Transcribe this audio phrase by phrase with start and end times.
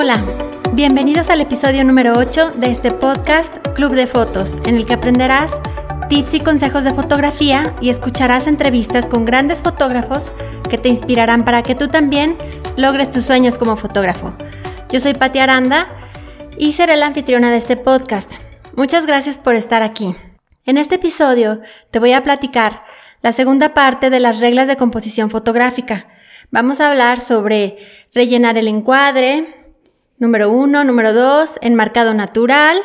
[0.00, 0.24] Hola,
[0.74, 5.50] bienvenidos al episodio número 8 de este podcast Club de Fotos, en el que aprenderás
[6.08, 10.30] tips y consejos de fotografía y escucharás entrevistas con grandes fotógrafos
[10.70, 12.38] que te inspirarán para que tú también
[12.76, 14.32] logres tus sueños como fotógrafo.
[14.88, 15.88] Yo soy Pati Aranda
[16.56, 18.30] y seré la anfitriona de este podcast.
[18.76, 20.14] Muchas gracias por estar aquí.
[20.64, 21.60] En este episodio
[21.90, 22.84] te voy a platicar
[23.20, 26.06] la segunda parte de las reglas de composición fotográfica.
[26.52, 27.78] Vamos a hablar sobre
[28.14, 29.57] rellenar el encuadre,
[30.18, 32.78] número uno, número dos, enmarcado natural,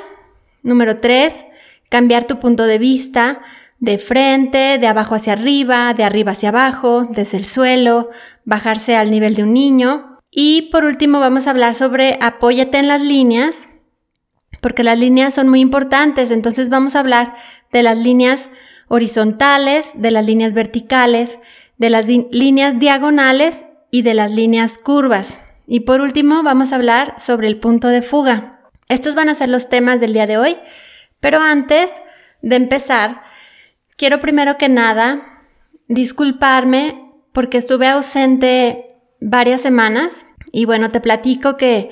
[0.61, 1.45] número tres,
[1.89, 3.41] cambiar tu punto de vista
[3.83, 8.11] de frente, de abajo hacia arriba, de arriba hacia abajo, desde el suelo,
[8.45, 10.19] bajarse al nivel de un niño.
[10.31, 13.55] Y por último vamos a hablar sobre apóyate en las líneas,
[14.61, 17.35] porque las líneas son muy importantes, entonces vamos a hablar
[17.73, 18.47] de las líneas
[18.88, 21.38] horizontales, de las líneas verticales,
[21.77, 25.42] de las líneas diagonales y de las líneas curvas.
[25.66, 28.59] Y por último vamos a hablar sobre el punto de fuga.
[28.89, 30.58] Estos van a ser los temas del día de hoy,
[31.20, 31.89] pero antes
[32.42, 33.22] de empezar,
[33.97, 35.42] quiero primero que nada
[35.88, 41.89] disculparme porque estuve ausente varias semanas y bueno, te platico que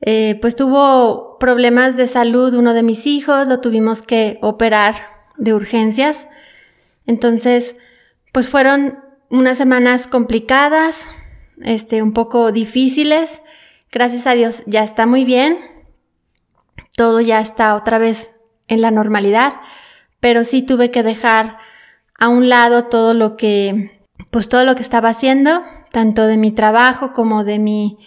[0.00, 4.96] eh, pues tuvo problemas de salud uno de mis hijos, lo tuvimos que operar
[5.36, 6.26] de urgencias.
[7.06, 7.76] Entonces,
[8.32, 8.98] pues fueron
[9.30, 11.06] unas semanas complicadas,
[11.62, 13.42] este, un poco difíciles.
[13.90, 15.58] Gracias a Dios ya está muy bien.
[16.96, 18.30] Todo ya está otra vez
[18.68, 19.54] en la normalidad,
[20.20, 21.58] pero sí tuve que dejar
[22.18, 26.52] a un lado todo lo que, pues todo lo que estaba haciendo, tanto de mi
[26.52, 27.98] trabajo como de mi,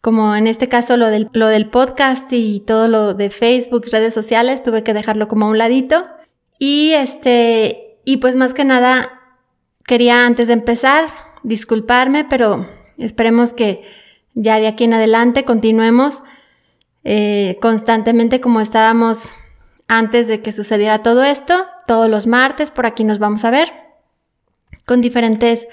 [0.00, 4.14] como en este caso lo del, lo del podcast y todo lo de Facebook, redes
[4.14, 6.06] sociales, tuve que dejarlo como a un ladito.
[6.58, 9.18] Y este, y pues más que nada
[9.88, 11.08] Quería antes de empezar
[11.42, 13.82] disculparme, pero esperemos que
[14.34, 16.20] ya de aquí en adelante continuemos
[17.04, 19.18] eh, constantemente como estábamos
[19.86, 21.66] antes de que sucediera todo esto.
[21.86, 23.72] Todos los martes por aquí nos vamos a ver
[24.84, 25.66] con diferentes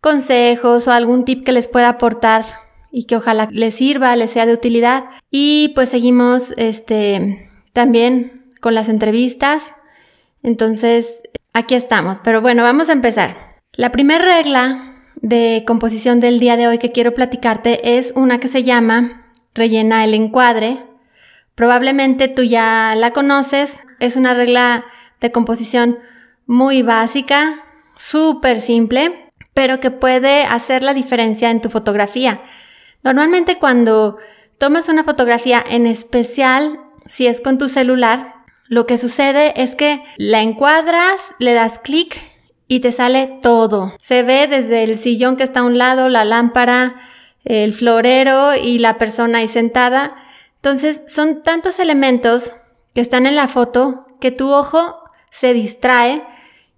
[0.00, 2.44] consejos o algún tip que les pueda aportar
[2.90, 5.04] y que ojalá les sirva, les sea de utilidad.
[5.30, 9.62] Y pues seguimos este también con las entrevistas.
[10.42, 13.56] Entonces, Aquí estamos, pero bueno, vamos a empezar.
[13.72, 14.89] La primera regla
[15.22, 20.04] de composición del día de hoy que quiero platicarte es una que se llama rellena
[20.04, 20.84] el encuadre.
[21.54, 24.84] Probablemente tú ya la conoces, es una regla
[25.20, 25.98] de composición
[26.46, 27.64] muy básica,
[27.96, 32.42] súper simple, pero que puede hacer la diferencia en tu fotografía.
[33.02, 34.16] Normalmente cuando
[34.58, 38.34] tomas una fotografía, en especial si es con tu celular,
[38.68, 42.29] lo que sucede es que la encuadras, le das clic
[42.70, 43.94] y te sale todo.
[44.00, 47.00] Se ve desde el sillón que está a un lado, la lámpara,
[47.44, 50.14] el florero y la persona ahí sentada.
[50.54, 52.54] Entonces son tantos elementos
[52.94, 56.22] que están en la foto que tu ojo se distrae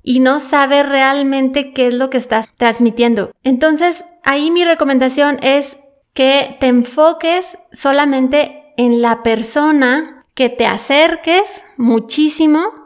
[0.02, 3.30] y no sabe realmente qué es lo que estás transmitiendo.
[3.44, 5.76] Entonces ahí mi recomendación es
[6.14, 12.81] que te enfoques solamente en la persona que te acerques muchísimo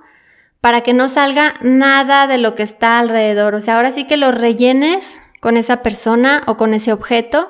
[0.66, 3.54] para que no salga nada de lo que está alrededor.
[3.54, 7.48] O sea, ahora sí que lo rellenes con esa persona o con ese objeto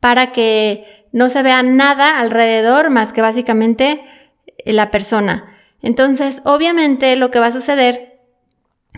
[0.00, 4.02] para que no se vea nada alrededor más que básicamente
[4.46, 5.58] eh, la persona.
[5.82, 8.18] Entonces, obviamente lo que va a suceder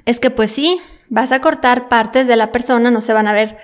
[0.05, 3.33] es que pues sí, vas a cortar partes de la persona, no se van a
[3.33, 3.59] ver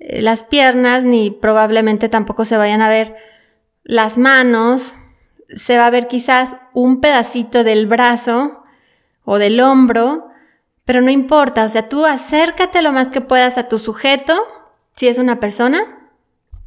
[0.00, 3.14] eh, las piernas ni probablemente tampoco se vayan a ver
[3.84, 4.96] las manos
[5.54, 8.63] se va a ver quizás un pedacito del brazo
[9.24, 10.28] o del hombro,
[10.84, 14.34] pero no importa, o sea, tú acércate lo más que puedas a tu sujeto,
[14.96, 16.10] si es una persona,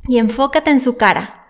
[0.07, 1.47] y enfócate en su cara.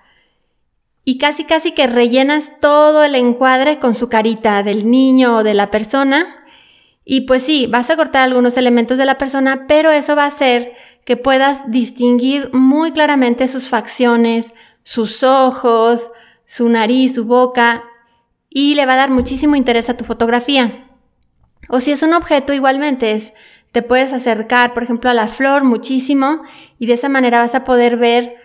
[1.06, 5.54] Y casi casi que rellenas todo el encuadre con su carita del niño o de
[5.54, 6.44] la persona.
[7.06, 10.28] Y pues sí, vas a cortar algunos elementos de la persona, pero eso va a
[10.28, 10.74] hacer
[11.06, 14.48] que puedas distinguir muy claramente sus facciones,
[14.84, 16.12] sus ojos,
[16.46, 17.86] su nariz, su boca,
[18.50, 20.87] y le va a dar muchísimo interés a tu fotografía.
[21.68, 23.34] O si es un objeto, igualmente es,
[23.72, 26.44] te puedes acercar, por ejemplo, a la flor muchísimo
[26.80, 28.36] y de esa manera vas a poder ver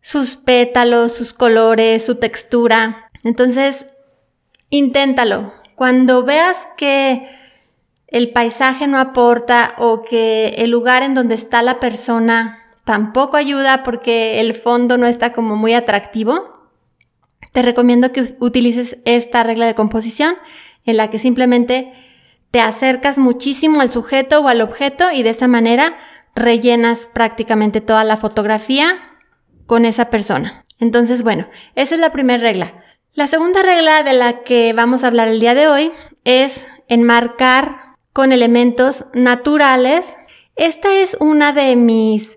[0.00, 3.10] sus pétalos, sus colores, su textura.
[3.22, 3.86] Entonces,
[4.70, 5.52] inténtalo.
[5.76, 7.28] Cuando veas que
[8.08, 13.82] el paisaje no aporta o que el lugar en donde está la persona tampoco ayuda
[13.84, 16.68] porque el fondo no está como muy atractivo,
[17.52, 20.34] te recomiendo que utilices esta regla de composición
[20.84, 21.92] en la que simplemente
[22.52, 25.96] te acercas muchísimo al sujeto o al objeto y de esa manera
[26.34, 28.98] rellenas prácticamente toda la fotografía
[29.66, 30.62] con esa persona.
[30.78, 32.74] Entonces, bueno, esa es la primera regla.
[33.14, 35.92] La segunda regla de la que vamos a hablar el día de hoy
[36.24, 40.18] es enmarcar con elementos naturales.
[40.54, 42.36] Esta es una de mis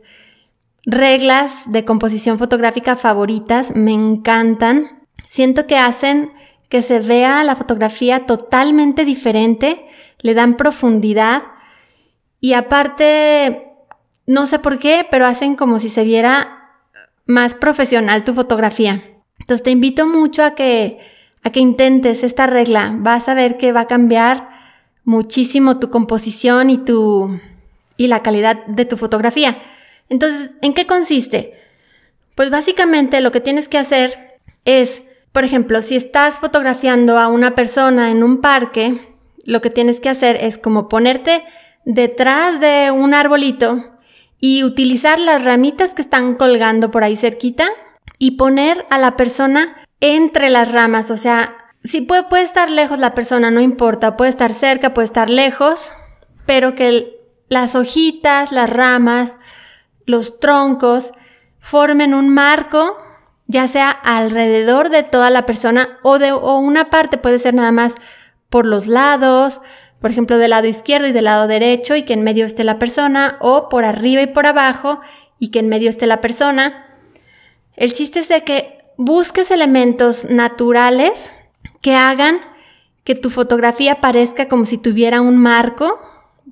[0.86, 5.06] reglas de composición fotográfica favoritas, me encantan.
[5.28, 6.32] Siento que hacen
[6.70, 9.86] que se vea la fotografía totalmente diferente,
[10.20, 11.44] le dan profundidad
[12.40, 13.70] y aparte,
[14.28, 16.74] no sé por qué, pero hacen como si se viera
[17.26, 19.04] más profesional tu fotografía.
[19.40, 21.00] Entonces te invito mucho a que,
[21.44, 22.94] a que intentes esta regla.
[22.98, 24.50] Vas a ver que va a cambiar
[25.04, 27.40] muchísimo tu composición y tu,
[27.98, 29.62] y la calidad de tu fotografía.
[30.10, 31.54] Entonces, ¿en qué consiste?
[32.36, 35.02] Pues básicamente lo que tienes que hacer es,
[35.32, 39.15] por ejemplo, si estás fotografiando a una persona en un parque,
[39.46, 41.44] lo que tienes que hacer es como ponerte
[41.86, 43.96] detrás de un arbolito
[44.40, 47.70] y utilizar las ramitas que están colgando por ahí cerquita
[48.18, 51.12] y poner a la persona entre las ramas.
[51.12, 55.08] O sea, si puede, puede estar lejos la persona, no importa, puede estar cerca, puede
[55.08, 55.92] estar lejos,
[56.46, 57.16] pero que
[57.48, 59.36] las hojitas, las ramas,
[60.06, 61.12] los troncos
[61.60, 62.98] formen un marco,
[63.48, 67.72] ya sea alrededor de toda la persona o de o una parte, puede ser nada
[67.72, 67.94] más
[68.50, 69.62] por los lados,
[70.00, 72.80] por ejemplo, del lado izquierdo y del lado derecho y que en medio esté la
[72.80, 75.02] persona, o por arriba y por abajo
[75.40, 76.86] y que en medio esté la persona.
[77.76, 81.34] El chiste es de que busques elementos naturales
[81.82, 82.40] que hagan
[83.04, 86.00] que tu fotografía parezca como si tuviera un marco,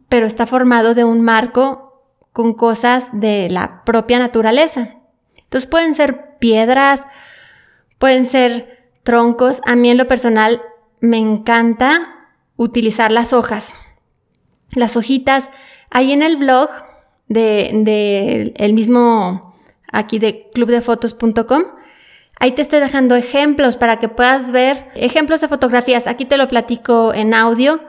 [0.10, 4.96] pero está formado de un marco con cosas de la propia naturaleza.
[5.36, 7.02] Entonces pueden ser piedras,
[8.00, 9.62] pueden ser troncos.
[9.66, 10.62] A mí en lo personal
[11.04, 13.74] me encanta utilizar las hojas.
[14.72, 15.50] Las hojitas,
[15.90, 16.70] ahí en el blog
[17.28, 19.54] de, el mismo
[19.92, 21.64] aquí de clubdefotos.com,
[22.40, 26.08] ahí te estoy dejando ejemplos para que puedas ver ejemplos de fotografías.
[26.08, 27.82] Aquí te lo platico en audio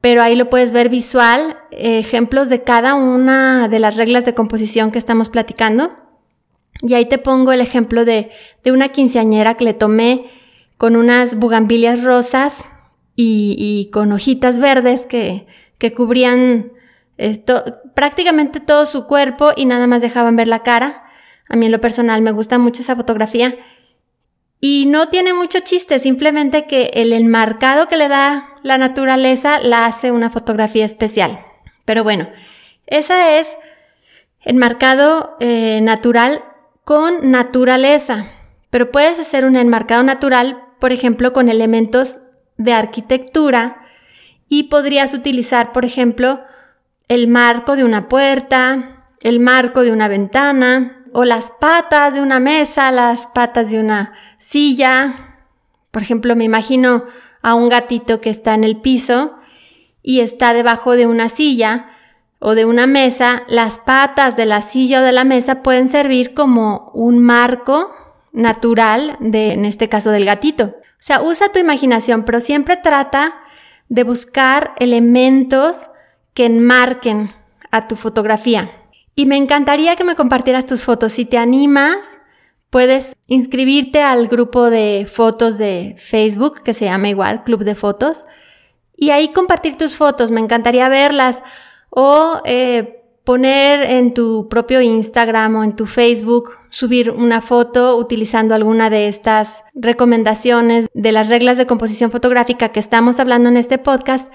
[0.00, 4.92] pero ahí lo puedes ver visual, ejemplos de cada una de las reglas de composición
[4.92, 5.92] que estamos platicando.
[6.80, 8.30] Y ahí te pongo el ejemplo de,
[8.64, 10.39] de una quinceañera que le tomé
[10.80, 12.64] con unas bugambilias rosas
[13.14, 15.46] y, con hojitas verdes que,
[15.76, 16.72] que cubrían
[17.18, 17.62] esto,
[17.94, 21.04] prácticamente todo su cuerpo y nada más dejaban ver la cara.
[21.50, 23.58] A mí en lo personal me gusta mucho esa fotografía.
[24.58, 29.84] Y no tiene mucho chiste, simplemente que el enmarcado que le da la naturaleza la
[29.84, 31.40] hace una fotografía especial.
[31.84, 32.30] Pero bueno,
[32.86, 33.46] esa es
[34.40, 36.42] enmarcado eh, natural
[36.84, 38.28] con naturaleza.
[38.70, 42.18] Pero puedes hacer un enmarcado natural, por ejemplo, con elementos
[42.56, 43.82] de arquitectura
[44.48, 46.40] y podrías utilizar, por ejemplo,
[47.08, 52.40] el marco de una puerta, el marco de una ventana o las patas de una
[52.40, 55.38] mesa, las patas de una silla.
[55.90, 57.04] Por ejemplo, me imagino
[57.42, 59.36] a un gatito que está en el piso
[60.02, 61.86] y está debajo de una silla
[62.38, 66.32] o de una mesa, las patas de la silla o de la mesa pueden servir
[66.32, 67.90] como un marco
[68.32, 70.64] natural de, en este caso, del gatito.
[70.64, 73.34] O sea, usa tu imaginación, pero siempre trata
[73.88, 75.76] de buscar elementos
[76.34, 77.32] que enmarquen
[77.70, 78.70] a tu fotografía.
[79.14, 81.12] Y me encantaría que me compartieras tus fotos.
[81.12, 82.20] Si te animas,
[82.70, 88.24] Puedes inscribirte al grupo de fotos de Facebook que se llama igual Club de Fotos
[88.96, 90.30] y ahí compartir tus fotos.
[90.30, 91.42] Me encantaría verlas
[91.90, 92.99] o eh,
[93.30, 99.06] poner en tu propio Instagram o en tu Facebook, subir una foto utilizando alguna de
[99.06, 104.28] estas recomendaciones de las reglas de composición fotográfica que estamos hablando en este podcast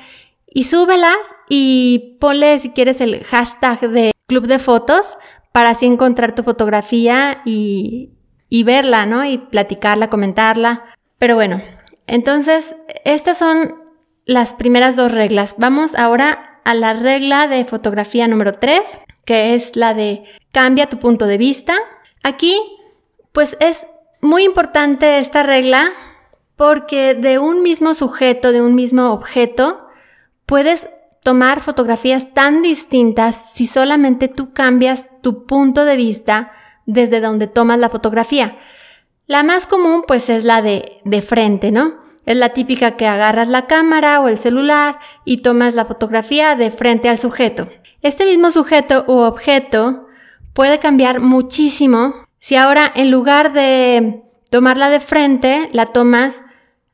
[0.47, 1.17] y súbelas
[1.49, 5.05] y ponle si quieres el hashtag de Club de Fotos
[5.51, 8.11] para así encontrar tu fotografía y,
[8.47, 9.25] y verla, ¿no?
[9.25, 10.85] Y platicarla, comentarla.
[11.19, 11.61] Pero bueno,
[12.07, 13.75] entonces estas son
[14.23, 15.55] las primeras dos reglas.
[15.57, 18.81] Vamos ahora a la regla de fotografía número 3,
[19.23, 21.77] que es la de cambia tu punto de vista.
[22.23, 22.59] Aquí,
[23.31, 23.87] pues es
[24.19, 25.93] muy importante esta regla
[26.55, 29.87] porque de un mismo sujeto, de un mismo objeto,
[30.45, 30.87] puedes
[31.21, 36.51] tomar fotografías tan distintas si solamente tú cambias tu punto de vista
[36.85, 38.57] desde donde tomas la fotografía.
[39.27, 42.04] La más común pues es la de, de frente, ¿no?
[42.25, 46.71] Es la típica que agarras la cámara o el celular y tomas la fotografía de
[46.71, 47.69] frente al sujeto.
[48.01, 50.07] Este mismo sujeto u objeto
[50.53, 56.35] puede cambiar muchísimo si ahora en lugar de tomarla de frente, la tomas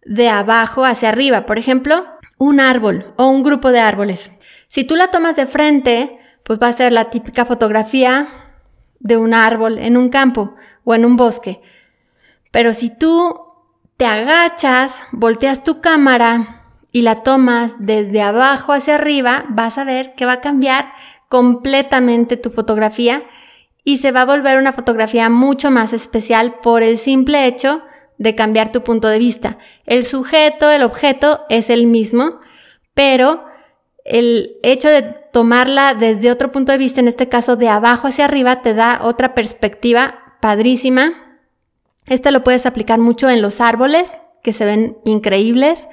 [0.05, 1.45] de abajo hacia arriba.
[1.45, 2.05] Por ejemplo,
[2.37, 4.31] un árbol o un grupo de árboles.
[4.69, 8.29] Si tú la tomas de frente, pues va a ser la típica fotografía
[8.99, 10.55] de un árbol en un campo.
[10.83, 11.61] o en un bosque.
[12.49, 13.50] Pero si tú
[14.01, 20.15] te agachas, volteas tu cámara y la tomas desde abajo hacia arriba, vas a ver
[20.15, 20.91] que va a cambiar
[21.29, 23.21] completamente tu fotografía
[23.83, 27.83] y se va a volver una fotografía mucho más especial por el simple hecho
[28.17, 29.59] de cambiar tu punto de vista.
[29.85, 32.39] El sujeto, el objeto es el mismo,
[32.95, 33.45] pero
[34.03, 38.25] el hecho de tomarla desde otro punto de vista, en este caso de abajo hacia
[38.25, 41.30] arriba, te da otra perspectiva padrísima.
[42.07, 44.09] Este lo puedes aplicar mucho en los árboles,
[44.43, 45.87] que se ven increíbles,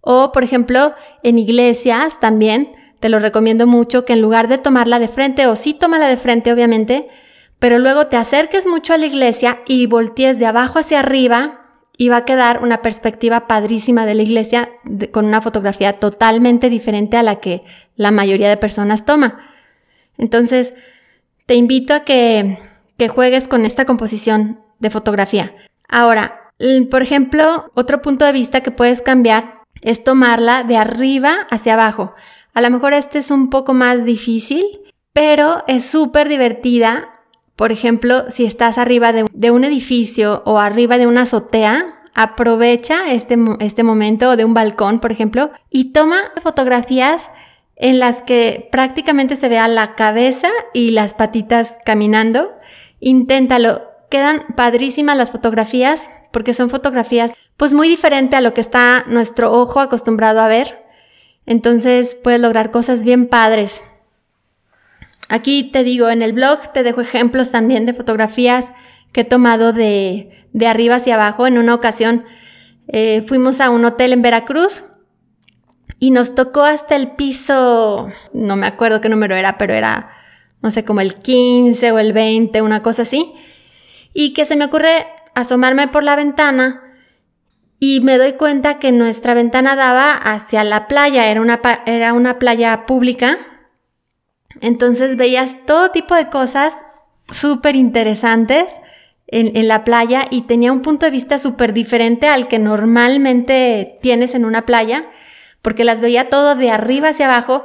[0.00, 2.74] o por ejemplo en iglesias también.
[3.00, 6.16] Te lo recomiendo mucho que en lugar de tomarla de frente, o sí tómala de
[6.16, 7.08] frente obviamente,
[7.58, 11.60] pero luego te acerques mucho a la iglesia y voltees de abajo hacia arriba
[11.96, 14.70] y va a quedar una perspectiva padrísima de la iglesia
[15.12, 17.62] con una fotografía totalmente diferente a la que
[17.96, 19.38] la mayoría de personas toma.
[20.18, 20.74] Entonces,
[21.46, 22.58] te invito a que,
[22.96, 25.52] que juegues con esta composición de fotografía.
[25.88, 26.52] Ahora,
[26.90, 32.14] por ejemplo, otro punto de vista que puedes cambiar es tomarla de arriba hacia abajo.
[32.54, 34.64] A lo mejor este es un poco más difícil,
[35.12, 37.14] pero es súper divertida
[37.56, 43.36] por ejemplo, si estás arriba de, un edificio o arriba de una azotea, aprovecha este,
[43.60, 47.22] este momento de un balcón, por ejemplo, y toma fotografías
[47.76, 52.52] en las que prácticamente se vea la cabeza y las patitas caminando.
[52.98, 53.82] Inténtalo.
[54.14, 59.50] Quedan padrísimas las fotografías porque son fotografías pues muy diferente a lo que está nuestro
[59.50, 60.84] ojo acostumbrado a ver.
[61.46, 63.82] Entonces puedes lograr cosas bien padres.
[65.28, 68.66] Aquí te digo, en el blog te dejo ejemplos también de fotografías
[69.10, 71.48] que he tomado de, de arriba hacia abajo.
[71.48, 72.24] En una ocasión
[72.86, 74.84] eh, fuimos a un hotel en Veracruz
[75.98, 80.12] y nos tocó hasta el piso, no me acuerdo qué número era, pero era,
[80.62, 83.34] no sé, como el 15 o el 20, una cosa así.
[84.14, 86.80] Y que se me ocurre asomarme por la ventana
[87.78, 92.38] y me doy cuenta que nuestra ventana daba hacia la playa, era una, era una
[92.38, 93.38] playa pública.
[94.62, 96.72] Entonces veías todo tipo de cosas
[97.30, 98.64] súper interesantes
[99.26, 104.34] en, la playa y tenía un punto de vista súper diferente al que normalmente tienes
[104.34, 105.10] en una playa,
[105.60, 107.64] porque las veía todo de arriba hacia abajo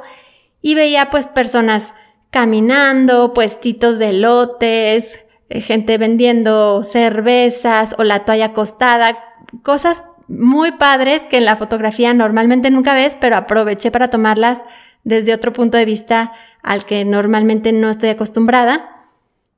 [0.62, 1.94] y veía pues personas
[2.30, 9.18] caminando, puestitos de lotes, gente vendiendo cervezas o la toalla acostada,
[9.62, 14.58] cosas muy padres que en la fotografía normalmente nunca ves, pero aproveché para tomarlas
[15.02, 19.08] desde otro punto de vista al que normalmente no estoy acostumbrada.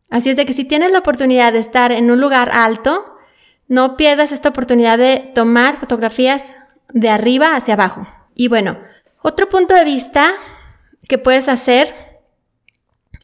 [0.08, 3.16] Así es de que si tienes la oportunidad de estar en un lugar alto,
[3.68, 6.52] no pierdas esta oportunidad de tomar fotografías
[6.92, 8.06] de arriba hacia abajo.
[8.34, 8.78] Y bueno,
[9.22, 10.32] otro punto de vista
[11.08, 11.94] que puedes hacer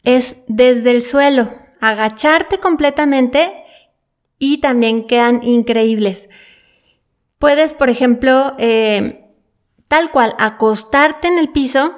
[0.04, 3.52] es desde el suelo, agacharte completamente
[4.38, 6.28] y también quedan increíbles.
[7.38, 9.24] Puedes, por ejemplo, eh,
[9.88, 11.96] tal cual, acostarte en el piso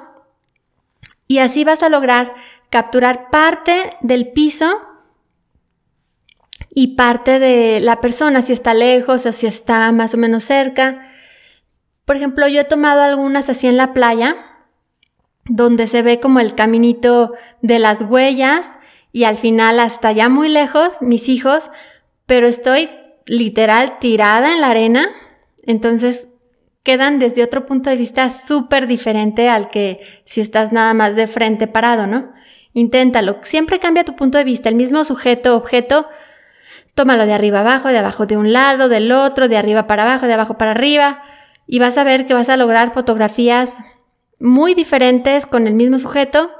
[1.27, 2.33] y así vas a lograr
[2.69, 4.81] capturar parte del piso
[6.73, 11.11] y parte de la persona, si está lejos o si está más o menos cerca.
[12.05, 14.35] Por ejemplo, yo he tomado algunas así en la playa,
[15.45, 18.65] donde se ve como el caminito de las huellas
[19.11, 21.69] y al final hasta ya muy lejos mis hijos,
[22.25, 22.89] pero estoy
[23.25, 25.09] literal tirada en la arena.
[25.63, 26.27] Entonces
[26.83, 31.27] quedan desde otro punto de vista súper diferente al que si estás nada más de
[31.27, 32.31] frente parado, ¿no?
[32.73, 33.39] Inténtalo.
[33.43, 34.69] Siempre cambia tu punto de vista.
[34.69, 36.07] El mismo sujeto, objeto,
[36.95, 40.25] tómalo de arriba abajo, de abajo de un lado, del otro, de arriba para abajo,
[40.25, 41.21] de abajo para arriba.
[41.67, 43.69] Y vas a ver que vas a lograr fotografías
[44.39, 46.51] muy diferentes con el mismo sujeto.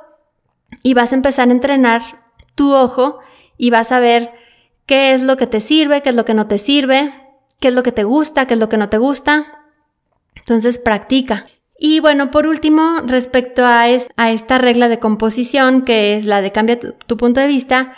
[0.84, 2.21] Y vas a empezar a entrenar
[2.62, 3.18] tu ojo
[3.58, 4.32] y vas a ver
[4.86, 7.12] qué es lo que te sirve, qué es lo que no te sirve,
[7.60, 9.58] qué es lo que te gusta, qué es lo que no te gusta
[10.42, 11.46] entonces practica.
[11.80, 16.80] Y bueno, por último, respecto a, esta regla de composición, que es la de cambia
[16.80, 17.94] tu, punto de vista,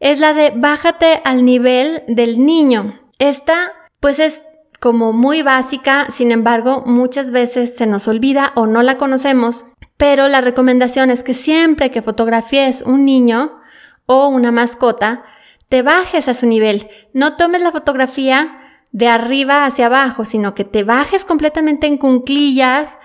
[0.00, 3.00] es la de bájate al nivel del niño.
[3.18, 4.40] Esta, pues es
[4.80, 10.28] como muy básica, sin embargo, muchas veces se nos olvida o no la conocemos, pero
[10.28, 13.60] la recomendación es que siempre que fotografíes un niño
[14.08, 15.22] o una mascota,
[15.68, 16.88] te bajes a su nivel.
[17.12, 18.58] No tomes la fotografía
[18.90, 22.96] de arriba hacia abajo, sino que te bajes completamente en cunclillas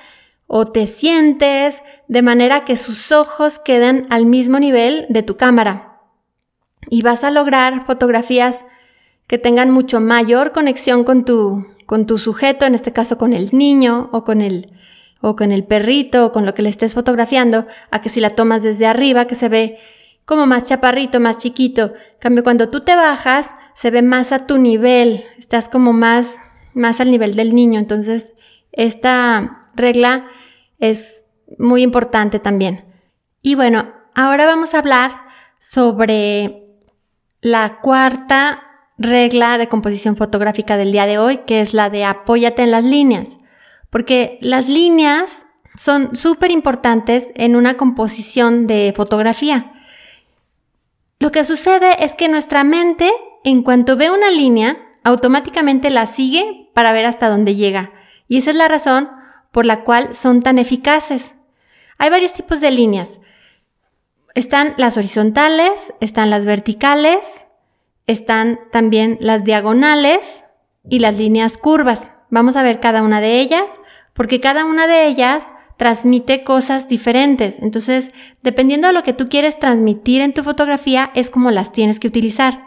[0.48, 1.75] o te sientes
[2.07, 6.00] de manera que sus ojos queden al mismo nivel de tu cámara.
[6.89, 8.57] Y vas a lograr fotografías
[9.27, 13.50] que tengan mucho mayor conexión con tu, con tu sujeto, en este caso con el
[13.51, 14.72] niño o con el,
[15.22, 18.31] o con el perrito o con lo que le estés fotografiando, a que si la
[18.31, 19.79] tomas desde arriba, que se ve
[20.25, 21.94] como más chaparrito, más chiquito.
[22.20, 26.38] cambio, cuando tú te bajas, se ve más a tu nivel, estás como más,
[26.74, 27.80] más al nivel del niño.
[27.80, 28.34] Entonces,
[28.72, 30.27] esta regla
[30.80, 31.25] es
[31.58, 32.86] muy importante también.
[33.42, 35.12] Y bueno, ahora vamos a hablar
[35.60, 36.63] sobre
[37.42, 38.63] la cuarta
[38.98, 42.84] regla de composición fotográfica del día de hoy, que es la de apóyate en las
[42.84, 43.27] líneas.
[43.89, 49.73] Porque las líneas son súper importantes en una composición de fotografía.
[51.24, 53.10] Lo que sucede es que nuestra mente,
[53.46, 54.75] en cuanto ve una línea,
[55.06, 57.94] automáticamente la sigue para ver hasta dónde llega.
[58.27, 59.10] Y esa es la razón
[59.53, 61.34] por la cual son tan eficaces.
[61.98, 63.22] Hay varios tipos de líneas.
[64.36, 67.25] Están las horizontales, están las verticales,
[68.06, 70.44] están también las diagonales
[70.89, 72.12] y las líneas curvas.
[72.32, 73.70] Vamos a ver cada una de ellas,
[74.13, 77.56] porque cada una de ellas transmite cosas diferentes.
[77.60, 78.12] Entonces,
[78.42, 82.08] dependiendo de lo que tú quieres transmitir en tu fotografía, es como las tienes que
[82.08, 82.63] utilizar.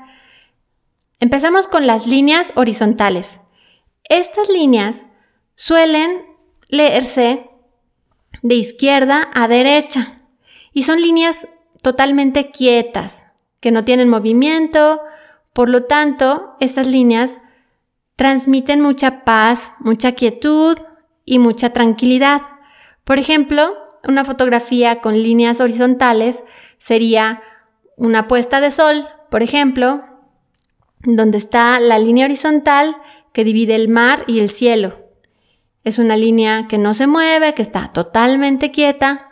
[1.21, 3.41] Empezamos con las líneas horizontales.
[4.05, 4.97] Estas líneas
[5.55, 6.23] suelen
[6.69, 7.49] leerse
[8.43, 10.21] de izquierda a derecha
[10.73, 11.49] y son líneas
[11.83, 13.15] totalmente quietas,
[13.61, 15.01] que no tienen movimiento,
[15.53, 17.31] por lo tanto, estas líneas
[18.17, 20.77] transmiten mucha paz, mucha quietud
[21.25, 22.43] y mucha tranquilidad.
[23.07, 23.73] Por ejemplo,
[24.03, 26.43] una fotografía con líneas horizontales
[26.81, 27.41] sería
[27.97, 30.03] una puesta de sol, por ejemplo,
[31.05, 32.97] donde está la línea horizontal
[33.33, 35.05] que divide el mar y el cielo.
[35.85, 39.29] Es una línea que no se mueve, que está totalmente quieta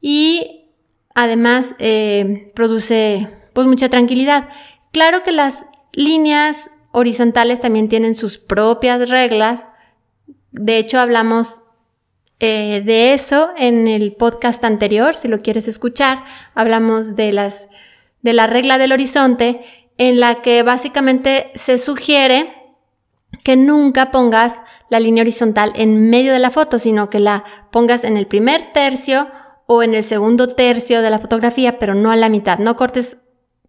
[0.00, 0.68] y
[1.12, 4.48] además eh, produce pues mucha tranquilidad.
[4.92, 9.64] Claro que las líneas horizontales también tienen sus propias reglas.
[10.52, 11.61] De hecho, hablamos
[12.44, 16.24] eh, de eso en el podcast anterior, si lo quieres escuchar.
[16.56, 17.68] Hablamos de las,
[18.22, 19.64] de la regla del horizonte,
[19.96, 22.52] en la que básicamente se sugiere
[23.44, 28.02] que nunca pongas la línea horizontal en medio de la foto, sino que la pongas
[28.02, 29.28] en el primer tercio
[29.66, 32.58] o en el segundo tercio de la fotografía, pero no a la mitad.
[32.58, 33.18] No cortes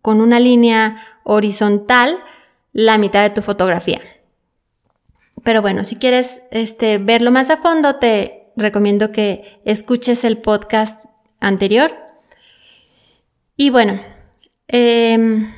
[0.01, 2.17] con una línea horizontal
[2.71, 4.01] la mitad de tu fotografía.
[5.43, 11.05] Pero bueno, si quieres este, verlo más a fondo, te recomiendo que escuches el podcast
[11.39, 11.95] anterior.
[13.55, 14.01] Y bueno,
[14.67, 15.53] em,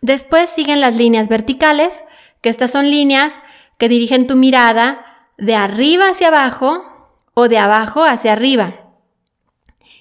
[0.00, 1.92] después siguen las líneas verticales,
[2.40, 3.32] que estas son líneas
[3.78, 5.04] que dirigen tu mirada
[5.38, 6.82] de arriba hacia abajo
[7.34, 8.74] o de abajo hacia arriba.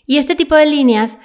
[0.06, 1.18] Y este tipo de líneas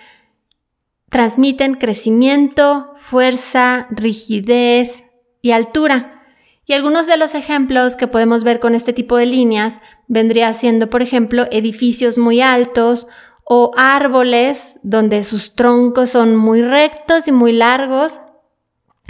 [1.10, 5.04] transmiten crecimiento, fuerza, rigidez
[5.42, 6.22] y altura.
[6.66, 9.78] Y algunos de los ejemplos que podemos ver con este tipo de líneas
[10.08, 13.06] vendría siendo, por ejemplo, edificios muy altos
[13.44, 18.20] o árboles donde sus troncos son muy rectos y muy largos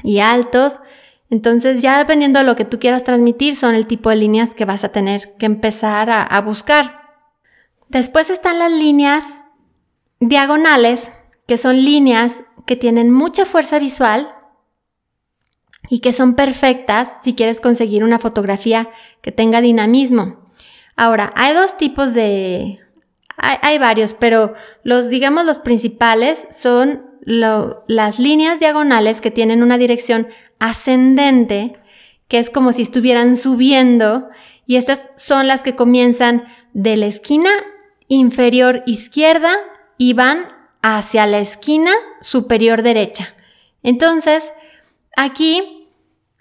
[0.03, 0.75] y altos.
[1.31, 4.65] Entonces ya dependiendo de lo que tú quieras transmitir son el tipo de líneas que
[4.65, 7.01] vas a tener que empezar a, buscar.
[7.89, 9.25] Después están las líneas
[10.21, 11.01] diagonales,
[11.47, 12.33] que son líneas
[12.67, 14.35] que tienen mucha fuerza visual
[15.89, 18.91] y que son perfectas si quieres conseguir una fotografía
[19.23, 20.48] que tenga dinamismo.
[20.99, 22.81] Ahora, hay dos tipos de...
[23.37, 30.27] Hay, varios, pero los, digamos, los principales son las líneas diagonales que tienen una dirección
[30.59, 31.79] ascendente,
[32.27, 34.29] que es como si estuvieran subiendo,
[34.67, 37.51] y estas son las que comienzan de la esquina
[38.09, 39.55] inferior izquierda
[39.99, 40.49] y van
[40.83, 43.37] hacia la esquina superior derecha.
[43.85, 44.43] Entonces,
[45.17, 45.89] aquí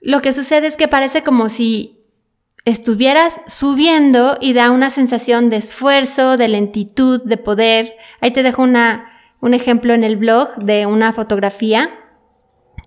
[0.01, 1.96] lo que sucede es que parece como si
[2.67, 7.93] estuvieras subiendo y da una sensación de esfuerzo, de lentitud, de poder.
[8.19, 11.91] Ahí te dejo una, un ejemplo en el blog de una fotografía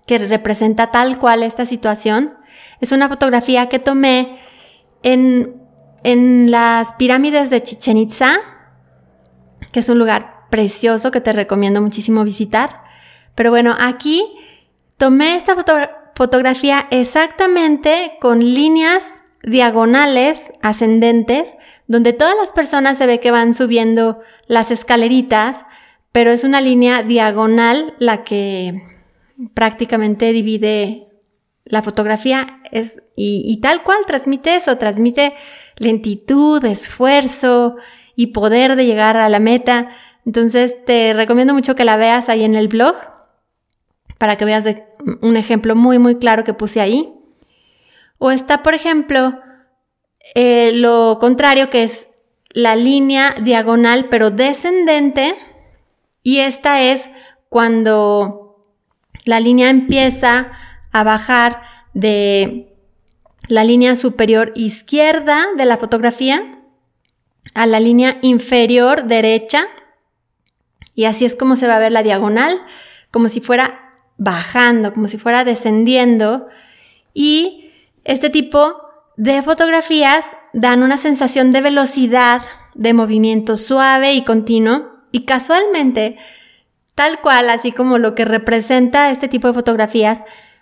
[0.05, 2.35] que representa tal cual esta situación.
[2.79, 4.39] Es una fotografía que tomé
[5.01, 5.59] en,
[6.03, 8.37] en las pirámides de Chichen Itza,
[9.71, 12.83] que es un lugar precioso que te recomiendo muchísimo visitar.
[13.33, 14.23] Pero bueno, aquí
[14.97, 21.49] tomé esta fotografía fotografía exactamente con líneas diagonales ascendentes,
[21.87, 25.57] donde todas las personas se ve que van subiendo las escaleritas,
[26.11, 28.81] pero es una línea diagonal la que
[29.53, 31.07] prácticamente divide
[31.65, 35.33] la fotografía es, y, y tal cual transmite eso, transmite
[35.77, 37.75] lentitud, esfuerzo
[38.15, 39.89] y poder de llegar a la meta.
[40.25, 42.95] Entonces te recomiendo mucho que la veas ahí en el blog
[44.17, 44.65] para que veas
[45.21, 47.20] un ejemplo muy, muy claro que puse ahí.
[48.23, 49.39] O está, por ejemplo,
[50.35, 52.05] eh, lo contrario, que es
[52.49, 55.35] la línea diagonal, pero descendente.
[56.21, 57.09] Y esta es
[57.49, 58.63] cuando
[59.25, 60.51] la línea empieza
[60.91, 61.63] a bajar
[61.95, 62.75] de
[63.47, 66.59] la línea superior izquierda de la fotografía
[67.55, 69.65] a la línea inferior derecha
[70.93, 72.61] y así es como se va a ver la diagonal,
[73.09, 76.47] como si fuera bajando, como si fuera descendiendo
[77.15, 77.60] y
[78.03, 78.75] este tipo
[79.17, 82.41] de fotografías dan una sensación de velocidad,
[82.73, 86.17] de movimiento suave y continuo y casualmente,
[86.95, 90.19] tal cual, así como lo que representa este tipo de fotografías,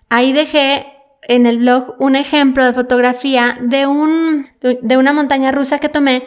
[0.09, 5.79] ahí dejé en el blog un ejemplo de fotografía de, un, de una montaña rusa
[5.79, 6.25] que tomé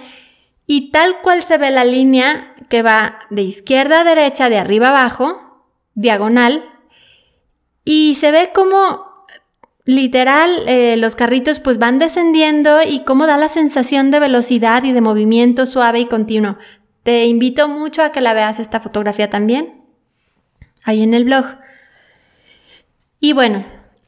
[0.67, 4.89] y tal cual se ve la línea que va de izquierda a derecha, de arriba
[4.89, 6.65] a abajo, diagonal,
[7.85, 9.12] y se ve como
[9.85, 14.93] literal eh, los carritos pues van descendiendo y cómo da la sensación de velocidad y
[14.93, 16.57] de movimiento suave y continuo.
[17.03, 19.83] Te invito mucho a que la veas esta fotografía también,
[20.85, 21.45] ahí en el blog.
[23.19, 23.65] Y bueno,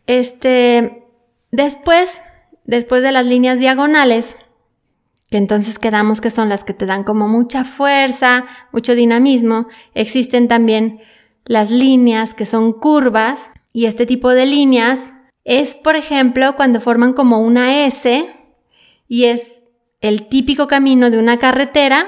[0.07, 1.05] este,
[1.51, 2.21] después,
[2.65, 4.37] después de las líneas diagonales,
[5.31, 10.47] que entonces quedamos que son las que te dan como mucha fuerza, mucho dinamismo, existen
[10.47, 11.01] también
[11.45, 13.41] las líneas que son curvas
[13.73, 15.14] y este tipo de líneas
[15.45, 18.29] es, por ejemplo, cuando forman como una S
[19.09, 19.63] y es
[20.01, 22.07] el típico camino de una carretera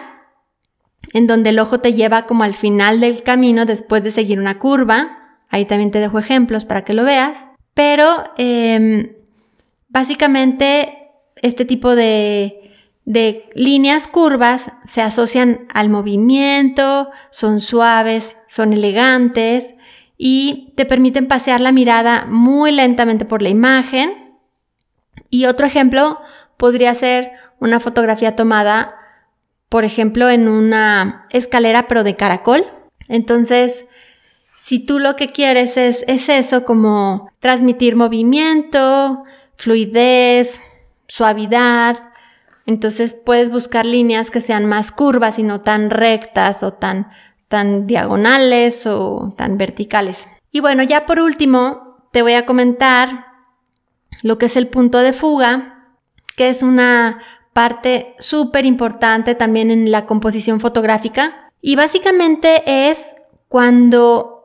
[1.13, 4.59] en donde el ojo te lleva como al final del camino después de seguir una
[4.59, 5.39] curva.
[5.49, 7.37] Ahí también te dejo ejemplos para que lo veas.
[7.75, 9.13] Pero em,
[9.89, 11.11] básicamente
[11.43, 12.67] este tipo de
[13.07, 19.76] de líneas curvas se asocian al movimiento, son suaves, son elegantes
[20.19, 24.39] y te permiten pasear la mirada muy lentamente por la imagen.
[25.31, 26.19] Y otro ejemplo
[26.57, 28.95] podría ser una fotografía tomada,
[29.69, 32.67] por ejemplo, en una escalera pero de caracol.
[33.09, 33.85] Entonces,
[34.57, 39.25] si tú lo que quieres es, es eso, como transmitir movimiento,
[39.57, 40.61] fluidez,
[41.09, 42.11] suavidad,
[42.67, 47.11] entonces puedes buscar líneas que sean más curvas y no tan rectas o tan,
[47.49, 50.27] tan diagonales o tan verticales.
[50.51, 53.27] Y bueno, ya por último, te voy a comentar
[54.23, 55.89] lo que es el punto de fuga,
[56.37, 57.21] que es una
[57.53, 61.51] parte súper importante también en la composición fotográfica.
[61.61, 62.99] Y básicamente es
[63.49, 64.37] cuando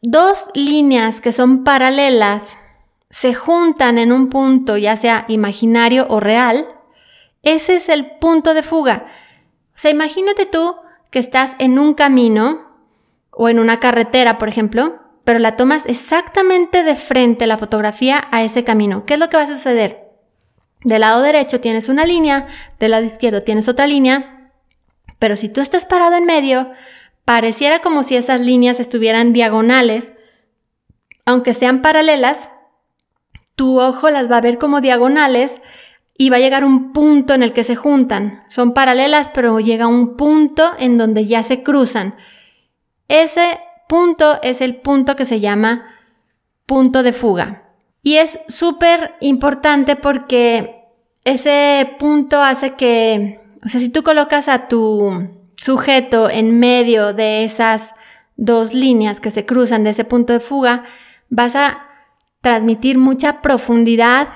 [0.00, 2.42] dos líneas que son paralelas
[3.10, 6.66] se juntan en un punto, ya sea imaginario o real,
[7.42, 9.06] ese es el punto de fuga.
[9.74, 10.76] O sea, imagínate tú
[11.12, 12.72] que estás en un camino
[13.30, 18.42] o en una carretera, por ejemplo, pero la tomas exactamente de frente la fotografía a
[18.42, 19.04] ese camino.
[19.04, 20.08] ¿Qué es lo que va a suceder?
[20.82, 22.48] Del lado derecho tienes una línea,
[22.80, 24.50] del lado izquierdo tienes otra línea,
[25.18, 26.72] pero si tú estás parado en medio,
[27.26, 30.12] pareciera como si esas líneas estuvieran diagonales,
[31.26, 32.38] aunque sean paralelas,
[33.54, 35.60] tu ojo las va a ver como diagonales
[36.16, 38.44] y va a llegar un punto en el que se juntan.
[38.48, 42.14] Son paralelas, pero llega un punto en donde ya se cruzan.
[43.08, 45.84] Ese punto es el punto que se llama
[46.66, 47.70] punto de fuga.
[48.02, 50.86] Y es súper importante porque
[51.24, 57.44] ese punto hace que, o sea, si tú colocas a tu sujeto en medio de
[57.44, 57.94] esas
[58.36, 60.84] dos líneas que se cruzan de ese punto de fuga,
[61.28, 61.86] vas a
[62.40, 64.28] transmitir mucha profundidad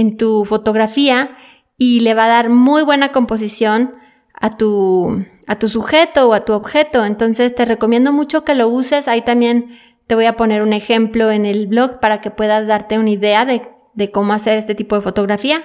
[0.00, 1.36] en tu fotografía
[1.76, 3.94] y le va a dar muy buena composición
[4.34, 7.04] a tu, a tu sujeto o a tu objeto.
[7.04, 9.08] Entonces te recomiendo mucho que lo uses.
[9.08, 12.98] Ahí también te voy a poner un ejemplo en el blog para que puedas darte
[12.98, 15.62] una idea de, de cómo hacer este tipo de fotografía.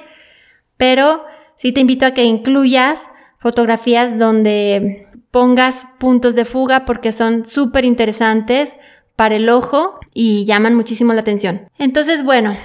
[0.78, 1.24] Pero
[1.56, 3.00] sí te invito a que incluyas
[3.40, 8.74] fotografías donde pongas puntos de fuga porque son súper interesantes
[9.16, 11.70] para el ojo y llaman muchísimo la atención.
[11.78, 12.56] Entonces, bueno,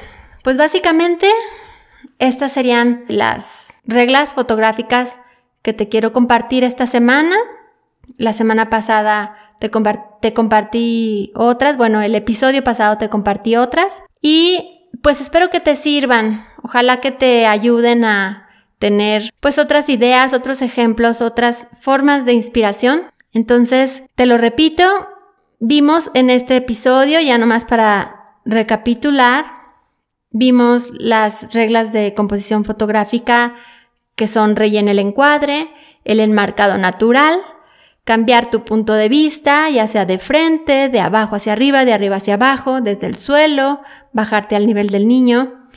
[0.42, 1.28] pues básicamente
[2.18, 3.44] estas serían las
[3.84, 5.18] reglas fotográficas
[5.62, 7.36] que te quiero compartir esta semana.
[8.16, 15.20] La semana pasada te, compartí otras, bueno, el episodio pasado te compartí otras y pues
[15.20, 18.48] espero que te sirvan, ojalá que te ayuden a
[18.78, 23.02] tener pues otras ideas, otros ejemplos, otras formas de inspiración.
[23.32, 24.84] Entonces, te lo repito,
[25.60, 29.59] vimos en este episodio, ya nomás para recapitular,
[30.32, 33.54] Vimos las reglas de composición fotográfica
[34.14, 35.68] que son rellena el encuadre,
[36.04, 37.40] el enmarcado natural,
[38.04, 42.16] cambiar tu punto de vista, ya sea de frente, de abajo hacia arriba, de arriba
[42.16, 43.80] hacia abajo, desde el suelo,
[44.12, 45.68] bajarte al nivel del niño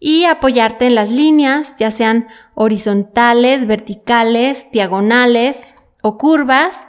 [0.00, 5.56] y apoyarte en las líneas, ya sean horizontales, verticales, diagonales
[6.02, 6.86] o curvas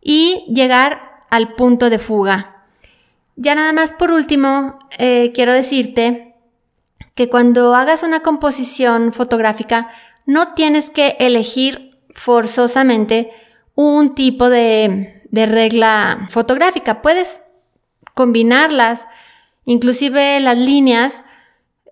[0.00, 2.66] y llegar al punto de fuga.
[3.34, 6.31] Ya nada más por último, eh, quiero decirte
[7.14, 9.90] que cuando hagas una composición fotográfica,
[10.26, 13.30] no tienes que elegir forzosamente
[13.74, 17.02] un tipo de, de regla fotográfica.
[17.02, 17.40] Puedes
[18.14, 19.06] combinarlas,
[19.64, 21.24] inclusive las líneas,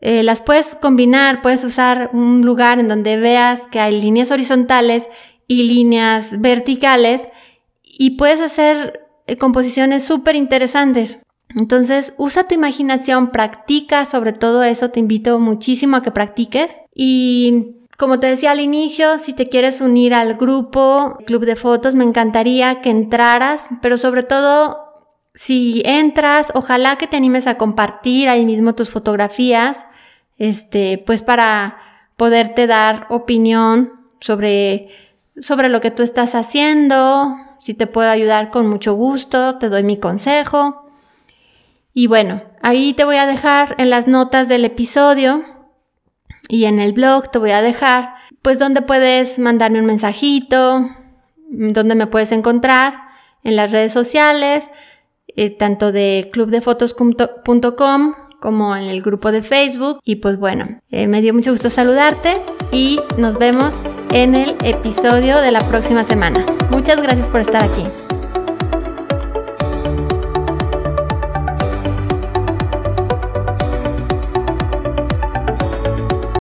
[0.00, 5.06] eh, las puedes combinar, puedes usar un lugar en donde veas que hay líneas horizontales
[5.46, 7.22] y líneas verticales
[7.82, 11.18] y puedes hacer eh, composiciones súper interesantes.
[11.56, 17.76] Entonces, usa tu imaginación, practica sobre todo eso, te invito muchísimo a que practiques y
[18.00, 22.04] como te decía al inicio, si te quieres unir al grupo Club de Fotos, me
[22.04, 24.78] encantaría que entraras, pero sobre todo
[25.34, 29.76] si entras, ojalá que te animes a compartir ahí mismo tus fotografías,
[30.38, 31.76] este, pues para
[32.16, 34.88] poderte dar opinión sobre,
[35.38, 39.82] sobre lo que tú estás haciendo, si te puedo ayudar con mucho gusto, te doy
[39.82, 40.79] mi consejo.
[41.92, 45.42] Y bueno, ahí te voy a dejar en las notas del episodio
[46.48, 50.88] y en el blog te voy a dejar, pues donde puedes mandarme un mensajito,
[51.50, 52.94] donde me puedes encontrar
[53.44, 54.70] en las redes sociales,
[55.36, 60.00] eh, tanto de clubdefotos.com como en el grupo de Facebook.
[60.04, 63.74] Y pues bueno, eh, me dio mucho gusto saludarte y nos vemos
[64.10, 66.46] en el episodio de la próxima semana.
[66.70, 67.86] Muchas gracias por estar aquí.